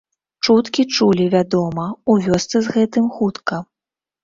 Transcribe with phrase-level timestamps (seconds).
[0.45, 3.63] Чуткі чулі вядома, у вёсцы з гэтым хутка.